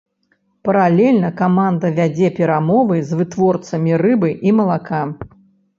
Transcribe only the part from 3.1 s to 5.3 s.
з вытворцамі рыбы і малака.